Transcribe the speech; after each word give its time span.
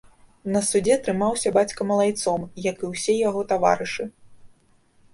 На 0.53 0.61
судзе 0.69 0.95
трымаўся 1.07 1.53
бацька 1.59 1.87
малайцом, 1.91 2.49
як 2.71 2.77
і 2.85 2.93
ўсе 2.95 3.13
яго 3.29 3.41
таварышы. 3.55 4.13